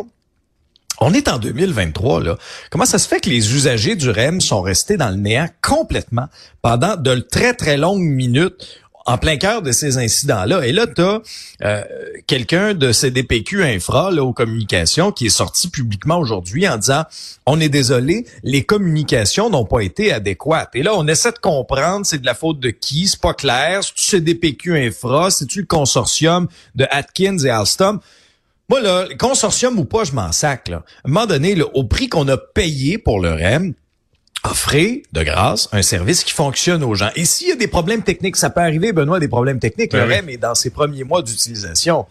On 1.01 1.13
est 1.13 1.30
en 1.30 1.38
2023, 1.38 2.24
là. 2.24 2.38
Comment 2.72 2.86
ça 2.86 3.00
se 3.00 3.07
fait 3.07 3.22
que 3.22 3.30
les 3.30 3.56
usagers 3.56 3.96
du 3.96 4.10
REM 4.10 4.42
sont 4.42 4.62
restés 4.62 4.98
dans 4.98 5.10
le 5.10 5.16
néant 5.16 5.48
complètement 5.62 6.28
pendant 6.62 6.98
de 6.98 7.16
très, 7.19 7.54
très 7.54 7.78
longues 7.78 8.01
minutes 8.01 8.81
en 9.09 9.17
plein 9.17 9.38
cœur 9.38 9.63
de 9.63 9.71
ces 9.71 9.97
incidents-là? 9.97 10.67
Et 10.67 10.71
là, 10.71 10.85
tu 10.85 11.01
as 11.01 11.83
quelqu'un 12.27 12.75
de 12.75 12.91
CDPQ 12.91 13.63
Infra, 13.63 14.11
là, 14.11 14.23
aux 14.23 14.33
communications, 14.33 15.11
qui 15.11 15.25
est 15.25 15.29
sorti 15.29 15.69
publiquement 15.69 16.19
aujourd'hui 16.19 16.67
en 16.69 16.77
disant 16.77 17.03
on 17.47 17.59
est 17.59 17.69
désolé, 17.69 18.27
les 18.44 18.63
communications 18.63 19.50
n'ont 19.50 19.65
pas 19.65 19.81
été 19.81 20.13
adéquates. 20.13 20.69
Et 20.75 20.83
là, 20.83 20.94
on 20.95 21.07
essaie 21.07 21.31
de 21.31 21.39
comprendre 21.39 22.06
c'est 22.06 22.19
de 22.19 22.25
la 22.25 22.35
faute 22.35 22.59
de 22.59 22.69
qui, 22.69 23.07
c'est 23.07 23.19
pas 23.19 23.33
clair, 23.33 23.83
c'est-tu 23.83 24.06
CDPQ 24.06 24.77
Infra, 24.77 25.31
c'est-tu 25.31 25.62
le 25.62 25.65
consortium 25.65 26.47
de 26.75 26.85
Atkins 26.91 27.39
et 27.39 27.50
Alstom? 27.50 28.00
Moi, 28.69 28.81
là, 28.81 29.07
consortium 29.17 29.79
ou 29.79 29.85
pas, 29.85 30.03
je 30.03 30.12
m'en 30.12 30.31
sac. 30.31 30.67
Là. 30.67 30.83
À 31.03 31.07
un 31.07 31.12
moment 31.12 31.25
donné, 31.25 31.55
là, 31.55 31.65
au 31.73 31.83
prix 31.85 32.09
qu'on 32.09 32.27
a 32.27 32.38
payé 32.38 33.00
pour 33.00 33.19
le 33.19 33.33
REM, 33.33 33.73
offrez 34.44 35.03
de 35.12 35.24
grâce 35.24 35.69
un 35.71 35.81
service 35.81 36.24
qui 36.24 36.33
fonctionne 36.33 36.83
aux 36.83 36.95
gens. 36.95 37.09
Et 37.15 37.25
s'il 37.25 37.50
y 37.50 37.51
a 37.51 37.56
des 37.56 37.68
problèmes 37.68 38.03
techniques, 38.03 38.36
ça 38.36 38.50
peut 38.50 38.62
arriver, 38.62 38.94
Benoît, 38.94 39.19
des 39.19 39.27
problèmes 39.27 39.59
techniques. 39.59 39.91
Ben 39.91 40.06
le. 40.06 40.15
REM 40.15 40.30
est 40.30 40.38
dans 40.38 40.56
ses 40.56 40.69
premiers 40.69 41.03
mois 41.03 41.21
d'utilisation. 41.21 42.06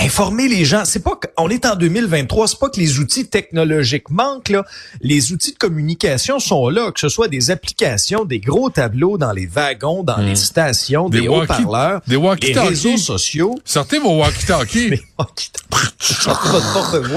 Informer 0.00 0.46
les 0.46 0.64
gens, 0.64 0.84
c'est 0.84 1.02
pas 1.02 1.18
qu'on 1.36 1.48
est 1.48 1.66
en 1.66 1.74
2023, 1.74 2.46
c'est 2.46 2.58
pas 2.58 2.68
que 2.70 2.78
les 2.78 3.00
outils 3.00 3.26
technologiques 3.28 4.10
manquent 4.10 4.50
là, 4.50 4.64
les 5.00 5.32
outils 5.32 5.52
de 5.52 5.58
communication 5.58 6.38
sont 6.38 6.68
là, 6.68 6.92
que 6.92 7.00
ce 7.00 7.08
soit 7.08 7.26
des 7.26 7.50
applications, 7.50 8.24
des 8.24 8.38
gros 8.38 8.70
tableaux 8.70 9.18
dans 9.18 9.32
les 9.32 9.46
wagons, 9.46 10.04
dans 10.04 10.18
les 10.18 10.36
stations, 10.36 11.08
des, 11.08 11.22
Des 11.22 11.28
walkie- 11.28 11.42
haut-parleurs, 11.64 12.00
des 12.06 12.14
walkie-talkies. 12.16 12.54
les 12.62 12.68
réseaux 12.68 12.96
sociaux. 12.96 13.58
Sortez 13.64 13.98
vos 13.98 14.22
walkie-talkies. 14.22 15.00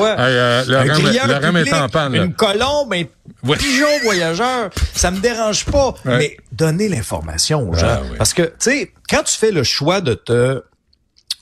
Euh, 0.02 0.64
le 0.68 1.46
REM 1.46 1.58
est 1.58 1.74
en 1.74 1.88
panne. 1.90 2.14
là. 2.16 2.24
Une 2.24 2.34
colombe, 2.34 2.94
un 2.94 3.04
Ouais. 3.48 3.58
pigeon 3.58 3.88
voyageur, 4.04 4.70
ça 4.94 5.12
me 5.12 5.20
dérange 5.20 5.66
pas. 5.66 5.96
Ouais. 6.06 6.18
Mais 6.18 6.38
donnez 6.52 6.90
l'information 6.90 7.70
aux 7.70 7.74
gens. 7.74 7.88
Ah, 7.88 8.02
ouais. 8.02 8.18
Parce 8.18 8.34
que, 8.34 8.44
tu 8.44 8.52
sais, 8.60 8.92
quand 9.10 9.24
tu 9.24 9.38
fais 9.38 9.52
le 9.52 9.64
choix 9.64 10.02
de 10.02 10.14
te 10.14 10.62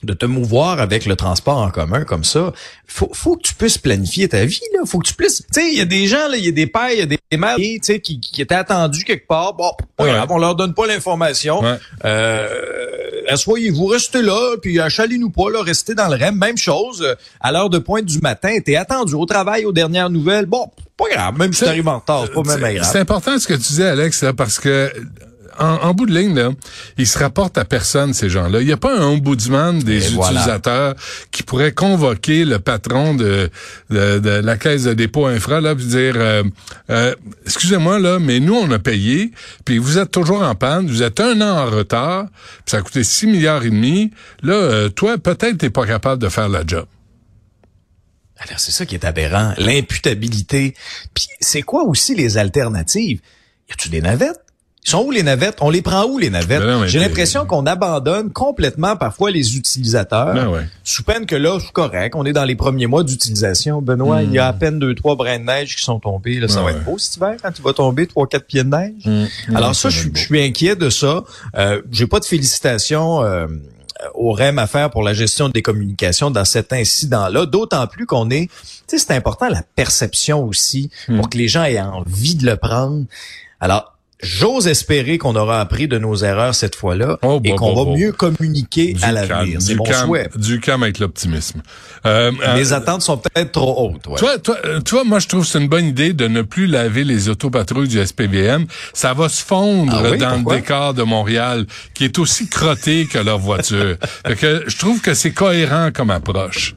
de 0.02 0.12
te 0.14 0.24
mouvoir 0.26 0.80
avec 0.80 1.04
le 1.06 1.14
transport 1.16 1.58
en 1.58 1.70
commun 1.70 2.04
comme 2.04 2.24
ça, 2.24 2.52
faut 2.86 3.10
faut 3.12 3.36
que 3.36 3.42
tu 3.42 3.54
puisses 3.54 3.78
planifier 3.78 4.28
ta 4.28 4.44
vie 4.44 4.60
là, 4.74 4.80
faut 4.86 4.98
que 4.98 5.06
tu 5.06 5.14
puisses, 5.14 5.38
tu 5.52 5.60
sais, 5.60 5.68
il 5.70 5.76
y 5.78 5.80
a 5.80 5.84
des 5.84 6.06
gens 6.06 6.28
là, 6.28 6.36
il 6.36 6.44
y 6.44 6.48
a 6.48 6.52
des 6.52 6.66
pères, 6.66 6.90
il 6.92 6.98
y 6.98 7.02
a 7.02 7.06
des 7.06 7.18
mères, 7.36 7.56
tu 7.56 7.78
sais 7.82 8.00
qui, 8.00 8.18
qui 8.20 8.40
étaient 8.42 8.54
attendus 8.54 9.04
quelque 9.04 9.26
part, 9.26 9.54
bon, 9.54 9.70
pas 9.96 10.04
Ouais. 10.04 10.10
grave, 10.12 10.28
on 10.30 10.38
leur 10.38 10.54
donne 10.54 10.72
pas 10.74 10.86
l'information. 10.86 11.60
Ouais. 11.62 11.76
Euh, 12.04 12.48
asseyez-vous, 13.28 13.86
restez 13.86 14.22
là, 14.22 14.56
puis 14.60 14.80
achalez-nous 14.80 15.30
pas, 15.30 15.50
là, 15.50 15.62
restez 15.62 15.94
dans 15.94 16.08
le 16.08 16.16
REM. 16.16 16.36
Même 16.36 16.56
chose, 16.56 17.02
euh, 17.02 17.14
à 17.40 17.52
l'heure 17.52 17.70
de 17.70 17.78
pointe 17.78 18.06
du 18.06 18.18
matin, 18.20 18.56
t'es 18.64 18.76
attendu 18.76 19.14
au 19.14 19.26
travail, 19.26 19.64
aux 19.66 19.72
dernières 19.72 20.10
nouvelles. 20.10 20.46
Bon, 20.46 20.70
pas 20.96 21.08
grave, 21.10 21.38
même 21.38 21.52
si 21.52 21.64
t'arrives 21.64 21.88
en 21.88 21.98
retard, 21.98 22.24
c'est 22.26 22.32
pas 22.32 22.56
même 22.56 22.74
grave. 22.76 22.88
C'est 22.90 22.98
important 22.98 23.38
ce 23.38 23.46
que 23.46 23.54
tu 23.54 23.74
dis, 23.74 23.82
Alex, 23.82 24.22
là, 24.22 24.32
parce 24.32 24.58
que 24.58 24.92
en, 25.58 25.66
en 25.76 25.94
bout 25.94 26.06
de 26.06 26.14
ligne, 26.14 26.34
là, 26.34 26.50
ils 26.98 27.06
se 27.06 27.18
rapportent 27.18 27.58
à 27.58 27.64
personne, 27.64 28.14
ces 28.14 28.28
gens-là. 28.28 28.60
Il 28.60 28.66
n'y 28.66 28.72
a 28.72 28.76
pas 28.76 28.96
un 28.98 29.02
ombudsman 29.04 29.78
des 29.80 30.06
Et 30.06 30.14
voilà. 30.14 30.32
utilisateurs 30.40 30.94
qui 31.30 31.42
pourrait 31.42 31.72
convoquer 31.72 32.44
le 32.44 32.58
patron 32.58 33.14
de, 33.14 33.50
de, 33.90 34.18
de 34.18 34.30
la 34.30 34.56
caisse 34.56 34.84
de 34.84 34.94
dépôt 34.94 35.26
infra, 35.26 35.60
là, 35.60 35.74
puis 35.74 35.86
dire 35.86 36.14
euh, 36.16 36.42
euh, 36.90 37.14
excusez-moi, 37.46 37.98
là, 37.98 38.18
mais 38.18 38.40
nous, 38.40 38.54
on 38.54 38.70
a 38.70 38.78
payé, 38.78 39.32
puis 39.64 39.78
vous 39.78 39.98
êtes 39.98 40.10
toujours 40.10 40.42
en 40.42 40.54
panne, 40.54 40.86
vous 40.86 41.02
êtes 41.02 41.20
un 41.20 41.40
an 41.40 41.66
en 41.66 41.70
retard, 41.70 42.26
puis 42.30 42.62
ça 42.70 42.78
a 42.78 42.82
coûté 42.82 43.04
6 43.04 43.26
milliards 43.26 43.64
et 43.64 43.70
demi. 43.70 44.10
Là, 44.42 44.54
euh, 44.54 44.88
toi, 44.88 45.18
peut-être 45.18 45.58
t'es 45.58 45.70
pas 45.70 45.86
capable 45.86 46.22
de 46.22 46.28
faire 46.28 46.48
la 46.48 46.62
job. 46.66 46.86
Alors, 48.42 48.58
c'est 48.58 48.72
ça 48.72 48.86
qui 48.86 48.94
est 48.94 49.04
aberrant, 49.04 49.52
l'imputabilité. 49.58 50.74
Puis, 51.14 51.26
c'est 51.40 51.60
quoi 51.62 51.84
aussi 51.84 52.14
les 52.14 52.38
alternatives? 52.38 53.20
Y 53.68 53.72
a-tu 53.72 53.90
des 53.90 54.00
navettes? 54.00 54.40
Ils 54.86 54.90
sont 54.90 55.04
où 55.04 55.10
les 55.10 55.22
navettes? 55.22 55.58
On 55.60 55.68
les 55.68 55.82
prend 55.82 56.04
où 56.06 56.16
les 56.18 56.30
navettes? 56.30 56.62
Ben 56.62 56.86
J'ai 56.86 57.00
l'impression 57.00 57.44
qu'on 57.44 57.66
abandonne 57.66 58.30
complètement 58.30 58.96
parfois 58.96 59.30
les 59.30 59.56
utilisateurs. 59.56 60.32
Ben 60.34 60.48
ouais. 60.48 60.66
Sous 60.84 61.02
peine 61.02 61.26
que 61.26 61.36
là, 61.36 61.58
c'est 61.60 61.70
correct. 61.72 62.14
On 62.16 62.24
est 62.24 62.32
dans 62.32 62.44
les 62.46 62.54
premiers 62.56 62.86
mois 62.86 63.04
d'utilisation. 63.04 63.82
Benoît, 63.82 64.22
il 64.22 64.32
y 64.32 64.38
a 64.38 64.46
à 64.46 64.52
peine 64.54 64.78
deux, 64.78 64.94
trois 64.94 65.16
brins 65.16 65.38
de 65.38 65.44
neige 65.44 65.76
qui 65.76 65.82
sont 65.82 66.00
tombés. 66.00 66.40
Là, 66.40 66.48
ça 66.48 66.62
Hmm. 66.62 66.64
Ouais, 66.64 66.72
va 66.72 66.78
être 66.78 66.84
beau 66.84 66.96
cet 66.98 67.16
hiver 67.16 67.34
quand 67.42 67.50
il 67.58 67.62
va 67.62 67.72
tomber 67.74 68.06
trois, 68.06 68.26
quatre 68.26 68.46
pieds 68.46 68.64
de 68.64 68.70
neige. 68.70 69.04
Mmh. 69.04 69.54
Alors 69.56 69.74
ça, 69.74 69.90
je, 69.90 69.98
suis- 70.00 70.10
je 70.14 70.20
suis 70.20 70.42
inquiet 70.42 70.76
de 70.76 70.88
ça. 70.88 71.24
Euh, 71.58 71.82
J'ai 71.92 72.06
pas 72.06 72.18
de 72.20 72.24
félicitations 72.24 73.22
euh, 73.22 73.46
au 74.14 74.32
REM 74.32 74.58
à 74.58 74.66
faire 74.66 74.88
pour 74.88 75.02
la 75.02 75.12
gestion 75.12 75.50
des 75.50 75.60
communications 75.60 76.30
dans 76.30 76.46
cet 76.46 76.72
incident-là. 76.72 77.44
D'autant 77.44 77.86
plus 77.86 78.06
qu'on 78.06 78.30
est, 78.30 78.46
tu 78.46 78.50
sais, 78.86 78.98
c'est 78.98 79.12
important 79.14 79.48
la 79.50 79.62
perception 79.76 80.42
aussi 80.42 80.90
Hmm. 81.06 81.16
pour 81.18 81.28
que 81.28 81.36
les 81.36 81.48
gens 81.48 81.64
aient 81.64 81.80
envie 81.82 82.34
de 82.34 82.46
le 82.46 82.56
prendre. 82.56 83.04
Alors. 83.60 83.94
J'ose 84.22 84.66
espérer 84.68 85.18
qu'on 85.18 85.34
aura 85.36 85.60
appris 85.60 85.88
de 85.88 85.98
nos 85.98 86.14
erreurs 86.16 86.54
cette 86.54 86.74
fois-là 86.76 87.18
Oh, 87.22 87.40
et 87.42 87.50
bah, 87.50 87.56
qu'on 87.56 87.74
bah, 87.74 87.84
va 87.84 87.90
bah. 87.90 87.96
mieux 87.98 88.12
communiquer 88.12 88.92
Du 88.92 89.02
à 89.04 89.12
l'avenir. 89.12 89.60
C'est 89.60 89.72
du 89.72 89.76
mon 89.76 89.84
calme, 89.84 90.06
souhait. 90.06 90.28
Du 90.36 90.60
calme 90.60 90.82
avec 90.82 90.98
l'optimisme. 90.98 91.62
Euh, 92.06 92.30
Les 92.54 92.72
euh, 92.72 92.76
attentes 92.76 93.02
sont 93.02 93.16
peut-être 93.18 93.52
trop 93.52 93.90
hautes. 93.94 94.06
ouais. 94.08 94.18
Toi, 94.18 94.38
toi, 94.38 94.56
euh, 94.64 94.80
toi, 94.80 95.04
moi, 95.04 95.18
je 95.18 95.26
trouve 95.28 95.42
que 95.42 95.46
c'est 95.48 95.60
une 95.60 95.68
bonne 95.68 95.86
idée 95.86 96.12
de 96.12 96.28
ne 96.28 96.42
plus 96.42 96.66
laver 96.66 97.04
les 97.04 97.28
autopatrouilles 97.28 97.88
du 97.88 98.04
SPVM. 98.04 98.66
Ça 98.92 99.14
va 99.14 99.28
se 99.28 99.42
fondre 99.42 99.92
Ah 100.04 100.10
oui, 100.10 100.18
dans 100.18 100.36
le 100.36 100.54
décor 100.56 100.94
de 100.94 101.02
Montréal, 101.02 101.66
qui 101.94 102.04
est 102.04 102.18
aussi 102.18 102.48
crotté 102.48 103.06
que 103.06 103.18
leur 103.18 103.38
voiture. 103.38 103.96
fait 104.26 104.36
que 104.36 104.64
je 104.66 104.76
trouve 104.78 105.00
que 105.00 105.14
c'est 105.14 105.32
cohérent 105.32 105.90
comme 105.94 106.10
approche. 106.10 106.74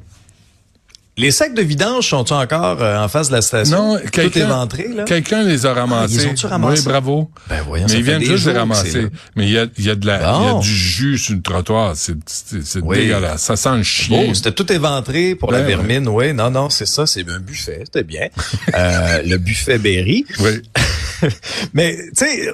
Les 1.15 1.29
sacs 1.29 1.53
de 1.53 1.62
vidange 1.62 2.08
sont-ils 2.10 2.34
encore 2.34 2.82
euh, 2.82 2.98
en 2.98 3.08
face 3.08 3.27
de 3.27 3.34
la 3.36 3.43
station? 3.43 3.93
Non, 3.93 4.00
quelqu'un, 4.12 5.43
les 5.43 5.65
a 5.67 5.74
ramassés. 5.74 6.15
ils 6.24 6.27
ont-tu 6.27 6.48
ramassés? 6.48 6.82
Oui, 6.82 6.88
bravo. 6.88 7.29
Ben 7.48 7.62
voyons, 7.67 7.86
Mais 7.88 7.98
ils 7.98 8.03
viennent 8.03 8.24
juste 8.24 8.48
les 8.48 8.53
ramasser. 8.53 9.08
Mais 9.36 9.46
il 9.46 9.51
y 9.51 9.60
a, 9.60 9.67
il 9.77 9.86
y 9.86 9.89
a 9.91 9.96
de 9.96 10.08
la, 10.08 10.17
il 10.17 10.22
y 10.22 10.25
a 10.25 10.53
Bon. 10.53 10.60
du 10.60 10.67
jus 10.75 11.20
sur 11.20 11.36
le 11.36 11.41
trottoir. 11.43 11.93
C'est, 11.96 12.15
Oui. 12.82 12.98
dégueulasse. 12.98 13.43
Ça 13.43 13.55
sent 13.55 13.75
le 13.77 13.84
chien. 13.84 14.25
Oh, 14.27 14.34
c'était 14.34 14.53
tout 14.53 14.72
éventré 14.74 15.36
pour 15.36 15.51
la 15.51 15.60
Ben, 15.62 15.67
vermine, 15.67 16.08
oui. 16.08 16.34
Non, 16.34 16.50
non, 16.50 16.72
c'est 16.72 16.88
ça, 16.88 17.05
c'est 17.05 17.29
un 17.29 17.39
buffet, 17.39 17.82
c'était 17.86 18.03
bien. 18.03 18.27
Euh, 18.75 19.22
le 19.24 19.38
buffet 19.38 19.77
Berry. 19.77 20.25
oui. 20.39 20.62
Mais, 21.73 21.95
tu 21.95 22.25
sais, 22.25 22.49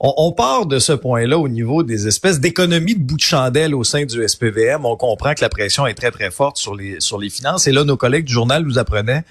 on, 0.00 0.12
on 0.16 0.32
part 0.32 0.66
de 0.66 0.78
ce 0.78 0.92
point-là 0.92 1.38
au 1.38 1.48
niveau 1.48 1.82
des 1.82 2.06
espèces 2.08 2.40
d'économies 2.40 2.94
de 2.94 3.00
bout 3.00 3.16
de 3.16 3.22
chandelle 3.22 3.74
au 3.74 3.84
sein 3.84 4.04
du 4.04 4.26
SPVM. 4.26 4.84
On 4.84 4.96
comprend 4.96 5.34
que 5.34 5.40
la 5.40 5.48
pression 5.48 5.86
est 5.86 5.94
très, 5.94 6.10
très 6.10 6.30
forte 6.30 6.56
sur 6.56 6.74
les, 6.74 7.00
sur 7.00 7.18
les 7.18 7.30
finances. 7.30 7.66
Et 7.66 7.72
là, 7.72 7.84
nos 7.84 7.96
collègues 7.96 8.24
du 8.24 8.32
journal 8.32 8.62
nous 8.64 8.78
apprenaient 8.78 9.24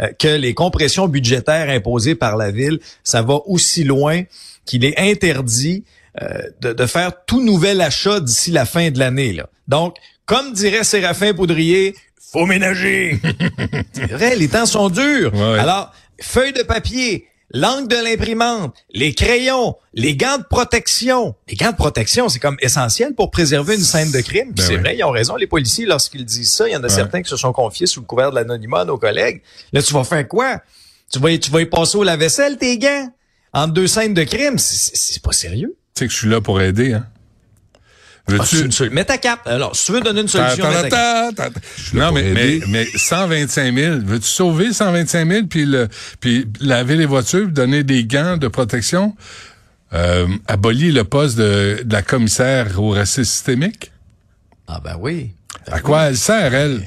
euh, 0.00 0.08
que 0.18 0.28
les 0.28 0.54
compressions 0.54 1.08
budgétaires 1.08 1.68
imposées 1.68 2.14
par 2.14 2.36
la 2.36 2.50
ville, 2.50 2.80
ça 3.04 3.22
va 3.22 3.38
aussi 3.46 3.84
loin 3.84 4.22
qu'il 4.64 4.84
est 4.84 4.98
interdit 4.98 5.84
euh, 6.22 6.42
de, 6.60 6.72
de 6.72 6.86
faire 6.86 7.12
tout 7.26 7.42
nouvel 7.42 7.80
achat 7.80 8.20
d'ici 8.20 8.50
la 8.50 8.66
fin 8.66 8.90
de 8.90 8.98
l'année. 8.98 9.32
là. 9.32 9.48
Donc, 9.68 9.96
comme 10.26 10.52
dirait 10.52 10.84
Séraphin 10.84 11.34
Poudrier, 11.34 11.94
faut 12.32 12.46
ménager. 12.46 13.18
C'est 13.92 14.10
vrai, 14.10 14.36
les 14.36 14.48
temps 14.48 14.66
sont 14.66 14.88
durs. 14.88 15.34
Ouais, 15.34 15.52
ouais. 15.52 15.58
Alors, 15.58 15.92
feuille 16.20 16.52
de 16.52 16.62
papier, 16.62 17.26
l'angle 17.52 17.88
de 17.88 17.96
l'imprimante, 17.96 18.74
les 18.92 19.14
crayons, 19.14 19.76
les 19.94 20.16
gants 20.16 20.38
de 20.38 20.44
protection. 20.44 21.34
Les 21.48 21.56
gants 21.56 21.72
de 21.72 21.76
protection, 21.76 22.28
c'est 22.28 22.38
comme 22.38 22.56
essentiel 22.60 23.14
pour 23.14 23.30
préserver 23.30 23.74
une 23.74 23.82
scène 23.82 24.10
de 24.12 24.20
crime. 24.20 24.52
Ben 24.52 24.62
c'est 24.64 24.74
oui. 24.76 24.80
vrai, 24.80 24.96
ils 24.96 25.04
ont 25.04 25.10
raison, 25.10 25.36
les 25.36 25.46
policiers, 25.46 25.86
lorsqu'ils 25.86 26.24
disent 26.24 26.52
ça. 26.52 26.68
Il 26.68 26.72
y 26.72 26.76
en 26.76 26.84
a 26.84 26.88
certains 26.88 27.22
qui 27.22 27.28
se 27.28 27.36
sont 27.36 27.52
confiés 27.52 27.86
sous 27.86 28.00
le 28.00 28.06
couvert 28.06 28.30
de 28.30 28.36
l'anonymat 28.36 28.80
à 28.80 28.84
nos 28.84 28.98
collègues. 28.98 29.42
Là, 29.72 29.82
tu 29.82 29.92
vas 29.92 30.04
faire 30.04 30.26
quoi? 30.28 30.60
Tu 31.12 31.18
vas, 31.18 31.30
y- 31.30 31.40
tu 31.40 31.50
vas 31.50 31.60
y 31.60 31.66
passer 31.66 31.98
au 31.98 32.04
lave-vaisselle, 32.04 32.56
tes 32.56 32.78
gants? 32.78 33.12
Entre 33.52 33.72
deux 33.74 33.88
scènes 33.88 34.14
de 34.14 34.22
crime? 34.22 34.58
C'est 34.58 35.22
pas 35.22 35.32
sérieux. 35.32 35.76
Tu 35.96 36.00
sais 36.00 36.06
que 36.06 36.12
je 36.12 36.18
suis 36.18 36.28
là 36.28 36.40
pour 36.40 36.60
aider, 36.60 36.92
hein? 36.92 37.06
Ah, 38.38 38.84
Mets 38.90 39.04
ta 39.04 39.18
cape. 39.18 39.40
Alors, 39.46 39.74
si 39.74 39.86
tu 39.86 39.92
veux 39.92 40.00
donner 40.00 40.20
une 40.20 40.28
solution, 40.28 40.64
Ta- 40.70 40.88
ta- 40.88 41.32
ta 41.32 41.48
Non, 41.94 42.12
mais, 42.12 42.32
mais, 42.32 42.60
mais 42.68 42.86
125 42.94 43.74
000, 43.74 43.96
veux-tu 44.04 44.26
sauver 44.28 44.72
125 44.72 45.28
000 45.30 45.46
puis, 45.46 45.64
le, 45.64 45.88
puis 46.20 46.46
laver 46.60 46.96
les 46.96 47.06
voitures, 47.06 47.48
donner 47.48 47.82
des 47.84 48.04
gants 48.04 48.36
de 48.36 48.48
protection? 48.48 49.16
Euh, 49.92 50.28
abolir 50.46 50.94
le 50.94 51.02
poste 51.04 51.36
de, 51.36 51.80
de 51.84 51.92
la 51.92 52.02
commissaire 52.02 52.80
au 52.80 52.90
racisme 52.90 53.24
systémique? 53.24 53.90
Ah 54.68 54.80
ben 54.84 54.96
oui. 55.00 55.32
À 55.66 55.80
quoi 55.80 56.04
elle 56.04 56.16
sert, 56.16 56.54
elle, 56.54 56.86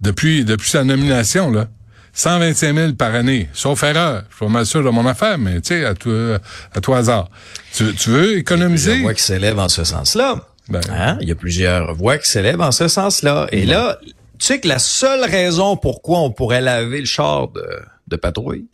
depuis, 0.00 0.44
depuis 0.44 0.68
sa 0.70 0.82
nomination, 0.84 1.50
là? 1.52 1.68
125 2.16 2.74
000 2.76 2.92
par 2.92 3.12
année, 3.14 3.48
sauf 3.52 3.82
erreur. 3.82 4.22
Je 4.30 4.36
suis 4.36 4.44
pas 4.46 4.50
mal 4.50 4.66
sûr 4.66 4.84
de 4.84 4.90
mon 4.90 5.04
affaire, 5.06 5.36
mais 5.38 5.60
tu 5.60 5.68
sais, 5.74 5.84
à 5.84 5.94
toi, 5.94 6.38
à 6.72 6.80
toi 6.80 6.98
hasard. 6.98 7.28
Tu, 7.72 7.92
tu 7.94 8.10
veux 8.10 8.26
Il 8.26 8.32
y 8.32 8.36
a 8.36 8.38
économiser? 8.38 9.14
qui 9.14 9.22
s'élèvent 9.22 9.58
en 9.58 9.68
ce 9.68 9.82
sens-là. 9.82 10.46
Ben. 10.68 10.80
Hein? 10.90 11.18
Il 11.20 11.28
y 11.28 11.32
a 11.32 11.34
plusieurs 11.34 11.94
voix 11.94 12.18
qui 12.18 12.28
s'élèvent 12.28 12.60
en 12.60 12.72
ce 12.72 12.88
sens-là. 12.88 13.48
Et 13.52 13.66
là, 13.66 13.98
tu 14.38 14.46
sais 14.46 14.60
que 14.60 14.68
la 14.68 14.78
seule 14.78 15.24
raison 15.24 15.76
pourquoi 15.76 16.20
on 16.20 16.30
pourrait 16.30 16.60
laver 16.60 17.00
le 17.00 17.06
char 17.06 17.48
de, 17.48 17.66
de 18.08 18.16
patrouille, 18.16 18.66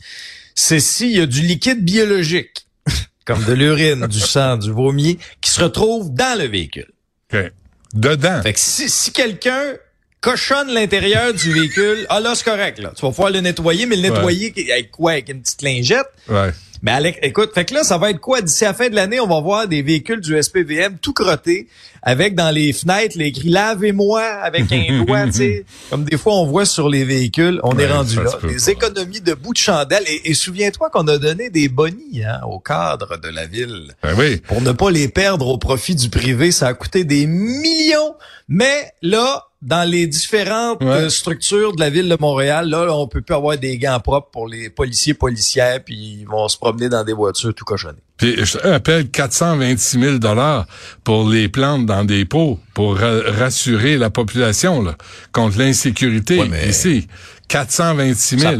c'est 0.54 0.80
s'il 0.80 1.12
y 1.12 1.20
a 1.20 1.26
du 1.26 1.42
liquide 1.42 1.84
biologique, 1.84 2.66
comme 3.24 3.44
de 3.44 3.52
l'urine, 3.52 4.06
du 4.06 4.20
sang, 4.20 4.56
du 4.56 4.70
vomi, 4.70 5.18
qui 5.40 5.50
se 5.50 5.60
retrouve 5.62 6.14
dans 6.14 6.38
le 6.38 6.46
véhicule. 6.46 6.90
OK. 7.32 7.52
Dedans. 7.94 8.42
Fait 8.42 8.52
que 8.52 8.60
si, 8.60 8.88
si 8.88 9.12
quelqu'un 9.12 9.74
cochonne 10.20 10.68
l'intérieur 10.68 11.34
du 11.34 11.52
véhicule, 11.52 12.06
ah 12.08 12.20
là, 12.20 12.34
c'est 12.34 12.44
correct, 12.44 12.78
là. 12.78 12.92
Tu 12.94 13.02
vas 13.02 13.08
pouvoir 13.08 13.30
le 13.30 13.40
nettoyer, 13.40 13.86
mais 13.86 13.96
le 13.96 14.02
nettoyer 14.02 14.54
avec 14.70 14.90
quoi? 14.90 15.12
Avec 15.12 15.28
une 15.28 15.42
petite 15.42 15.62
lingette? 15.62 16.06
Ouais. 16.28 16.50
Mais 16.82 16.92
Alex, 16.92 17.18
écoute, 17.22 17.50
fait 17.54 17.66
que 17.66 17.74
là, 17.74 17.84
ça 17.84 17.98
va 17.98 18.10
être 18.10 18.20
quoi? 18.20 18.40
D'ici 18.40 18.64
la 18.64 18.72
fin 18.72 18.88
de 18.88 18.94
l'année, 18.94 19.20
on 19.20 19.26
va 19.26 19.40
voir 19.40 19.68
des 19.68 19.82
véhicules 19.82 20.20
du 20.20 20.40
SPVM 20.40 20.96
tout 20.98 21.12
crottés, 21.12 21.68
avec 22.02 22.34
dans 22.34 22.50
les 22.50 22.72
fenêtres 22.72 23.18
les 23.18 23.26
écrits 23.26 23.50
Lavez-moi 23.50 24.22
avec 24.22 24.72
un 24.72 25.04
doigt, 25.04 25.26
tu 25.26 25.32
sais. 25.32 25.64
Comme 25.90 26.04
des 26.04 26.16
fois, 26.16 26.34
on 26.34 26.46
voit 26.46 26.64
sur 26.64 26.88
les 26.88 27.04
véhicules, 27.04 27.60
on 27.64 27.78
est 27.78 27.90
rendu 27.90 28.16
là. 28.16 28.32
Des 28.42 28.70
économies 28.70 29.20
de 29.20 29.34
bout 29.34 29.52
de 29.52 29.58
chandelle. 29.58 30.04
Et, 30.06 30.30
et 30.30 30.34
souviens-toi 30.34 30.88
qu'on 30.90 31.06
a 31.08 31.18
donné 31.18 31.50
des 31.50 31.68
bonnies 31.68 32.24
hein, 32.24 32.40
au 32.46 32.58
cadre 32.58 33.18
de 33.18 33.28
la 33.28 33.46
ville. 33.46 33.94
Ben 34.02 34.14
oui. 34.16 34.38
Pour 34.38 34.62
ne 34.62 34.72
pas 34.72 34.90
les 34.90 35.08
perdre 35.08 35.48
au 35.48 35.58
profit 35.58 35.94
du 35.94 36.08
privé, 36.08 36.50
ça 36.50 36.68
a 36.68 36.74
coûté 36.74 37.04
des 37.04 37.26
millions. 37.26 38.14
Mais 38.48 38.92
là, 39.02 39.49
dans 39.62 39.88
les 39.88 40.06
différentes 40.06 40.82
Ouais. 40.82 40.88
euh, 40.88 41.08
structures 41.10 41.74
de 41.74 41.80
la 41.80 41.90
ville 41.90 42.08
de 42.08 42.16
Montréal, 42.18 42.68
là, 42.70 42.86
on 42.94 43.06
peut 43.06 43.20
plus 43.20 43.34
avoir 43.34 43.58
des 43.58 43.76
gants 43.78 44.00
propres 44.00 44.30
pour 44.30 44.48
les 44.48 44.70
policiers, 44.70 45.12
policières, 45.14 45.84
puis 45.84 46.20
ils 46.20 46.24
vont 46.26 46.48
se 46.48 46.56
promener 46.56 46.88
dans 46.88 47.04
des 47.04 47.12
voitures 47.12 47.54
tout 47.54 47.64
cochonnées. 47.66 48.02
Puis 48.16 48.36
je 48.44 48.58
te 48.58 48.66
rappelle 48.66 49.10
426 49.10 50.00
000 50.00 50.18
dollars 50.18 50.66
pour 51.04 51.28
les 51.28 51.48
plantes 51.48 51.84
dans 51.86 52.04
des 52.04 52.24
pots 52.24 52.58
pour 52.74 52.96
ra- 52.98 53.20
rassurer 53.38 53.96
la 53.98 54.08
population 54.10 54.82
là, 54.82 54.96
contre 55.32 55.58
l'insécurité 55.58 56.38
Ouais, 56.40 56.48
mais- 56.48 56.68
ici. 56.70 57.06
426 57.48 58.38
000. 58.38 58.52
Ça- 58.52 58.58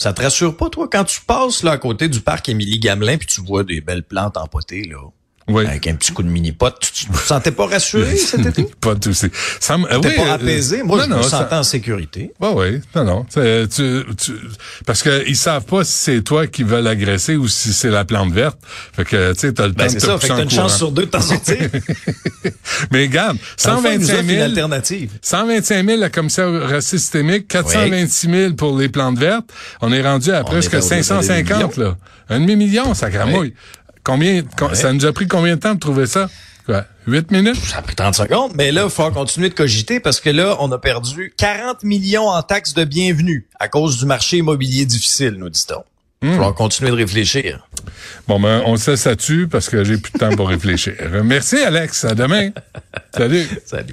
Ça 0.00 0.12
te 0.12 0.22
rassure 0.22 0.56
pas, 0.56 0.70
toi, 0.70 0.88
quand 0.90 1.02
tu 1.04 1.20
passes 1.22 1.64
là 1.64 1.72
à 1.72 1.78
côté 1.78 2.08
du 2.08 2.20
parc 2.20 2.48
Émilie 2.48 2.78
Gamelin 2.78 3.16
puis 3.18 3.26
tu 3.26 3.40
vois 3.42 3.64
des 3.64 3.80
belles 3.80 4.04
plantes 4.04 4.36
empotées, 4.36 4.84
là, 4.84 4.98
Oui. 5.48 5.66
avec 5.66 5.86
un 5.86 5.94
petit 5.94 6.12
coup 6.12 6.22
de 6.22 6.28
mini-pot, 6.28 6.70
tu, 6.80 6.92
tu 6.92 7.06
te 7.06 7.16
sentais 7.18 7.50
pas 7.52 7.66
rassuré 7.66 8.16
cet 8.16 8.44
été? 8.46 8.66
Pas 8.80 8.94
tout 8.96 9.08
aussi. 9.10 9.28
Ça 9.60 9.78
me- 9.78 9.86
T'es 10.00 10.08
oui, 10.08 10.16
pas 10.16 10.22
euh, 10.30 10.34
apaisé? 10.34 10.82
Moi, 10.82 11.06
non, 11.06 11.16
je 11.16 11.18
me 11.18 11.22
ça- 11.30 11.38
sentais 11.40 11.54
en 11.54 11.62
sécurité. 11.62 12.32
Ouais, 12.40 12.50
oui, 12.54 12.80
non, 12.94 13.04
non. 13.04 13.26
Tu, 13.32 13.40
tu, 14.16 14.32
parce 14.86 15.02
que 15.02 15.24
ils 15.26 15.36
savent 15.36 15.64
pas 15.64 15.84
si 15.84 15.92
c'est 15.92 16.22
toi 16.22 16.46
qui 16.46 16.62
veux 16.62 16.80
l'agresser 16.80 17.36
ou 17.36 17.48
si 17.48 17.72
c'est 17.72 17.90
la 17.90 18.04
plante 18.04 18.32
verte. 18.32 18.58
Fait 18.94 19.04
que, 19.04 19.32
tu 19.32 19.38
sais, 19.40 19.52
t'as 19.52 19.66
le 19.66 19.72
Ben, 19.72 19.84
temps 19.86 19.90
c'est 19.90 19.96
de 19.96 20.00
te 20.00 20.06
ça, 20.06 20.18
fait 20.18 20.28
que 20.28 20.32
t'as 20.34 20.42
une 20.42 20.48
courant. 20.48 20.62
chance 20.62 20.76
sur 20.76 20.92
deux 20.92 21.06
de 21.06 21.10
t'en 21.10 21.20
sortir. 21.20 21.56
Mais 22.90 23.02
regarde, 23.02 23.36
Enfin, 23.64 23.90
il 23.92 24.00
nous 24.00 24.06
125 24.06 24.12
offre 24.14 24.22
une 24.22 24.28
000, 24.30 24.42
alternative. 24.42 25.10
125 25.22 25.86
000 25.86 26.00
la 26.00 26.10
commissaire 26.10 26.82
systémique, 26.82 27.48
426 27.48 28.30
000 28.30 28.52
pour 28.54 28.76
les 28.78 28.88
plantes 28.88 29.18
vertes. 29.18 29.46
On 29.80 29.92
est 29.92 30.02
rendu 30.02 30.30
à 30.32 30.42
On 30.42 30.44
presque 30.44 30.74
est 30.74 30.76
à- 30.76 30.80
au-delà 30.80 30.96
des 30.96 31.02
550, 31.04 31.76
là. 31.76 31.96
Un 32.30 32.40
demi-million, 32.40 32.92
ça 32.92 33.10
cramouille. 33.10 33.54
Combien, 34.08 34.42
com- 34.56 34.74
ça 34.74 34.90
nous 34.94 35.04
a 35.04 35.12
pris 35.12 35.28
combien 35.28 35.56
de 35.56 35.60
temps 35.60 35.74
de 35.74 35.78
trouver 35.78 36.06
ça? 36.06 36.30
Quoi? 36.64 36.86
8 37.06 37.30
minutes? 37.30 37.56
Ça 37.62 37.76
a 37.76 37.82
pris 37.82 37.94
30 37.94 38.14
secondes, 38.14 38.52
mais 38.54 38.72
là, 38.72 38.84
il 38.84 38.90
faut 38.90 39.10
continuer 39.10 39.50
de 39.50 39.54
cogiter 39.54 40.00
parce 40.00 40.18
que 40.18 40.30
là, 40.30 40.56
on 40.60 40.72
a 40.72 40.78
perdu 40.78 41.34
40 41.36 41.82
millions 41.82 42.26
en 42.30 42.42
taxes 42.42 42.72
de 42.72 42.84
bienvenue 42.84 43.46
à 43.60 43.68
cause 43.68 43.98
du 43.98 44.06
marché 44.06 44.38
immobilier 44.38 44.86
difficile, 44.86 45.34
nous 45.36 45.50
dit-on. 45.50 45.82
Il 46.22 46.28
va 46.30 46.34
falloir 46.36 46.54
continuer 46.54 46.90
de 46.90 46.96
réfléchir. 46.96 47.68
Bon, 48.26 48.40
ben, 48.40 48.62
on 48.64 48.78
se 48.78 49.08
là-dessus 49.08 49.46
parce 49.46 49.68
que 49.68 49.84
j'ai 49.84 49.98
plus 49.98 50.10
de 50.12 50.18
temps 50.18 50.34
pour 50.34 50.48
réfléchir. 50.54 50.94
Merci, 51.22 51.58
Alex. 51.58 52.06
À 52.06 52.14
demain. 52.14 52.48
Salut. 53.14 53.46
Salut. 53.66 53.86